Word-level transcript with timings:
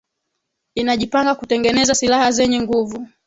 inajipanga 0.75 1.35
kutengeneza 1.35 1.95
silaha 1.95 2.31
zenye 2.31 2.61
nguvu 2.61 3.07